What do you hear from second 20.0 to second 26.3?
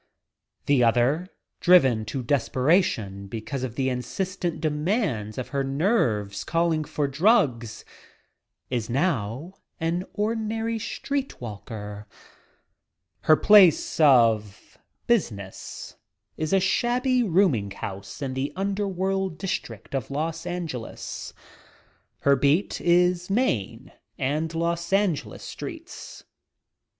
Los Angeles; her "beat" is Main and Los Angeles streets.